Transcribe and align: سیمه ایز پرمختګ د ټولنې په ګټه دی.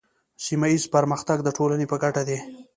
سیمه 0.45 0.67
ایز 0.71 0.83
پرمختګ 0.95 1.37
د 1.43 1.49
ټولنې 1.57 1.85
په 1.91 1.97
ګټه 2.03 2.23
دی. 2.27 2.39